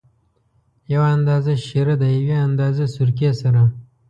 یو 0.93 1.03
اندازه 1.15 1.53
شېره 1.65 1.95
د 1.99 2.03
یوې 2.17 2.35
اندازه 2.47 2.85
سرکې 2.95 3.31
سره. 3.41 3.61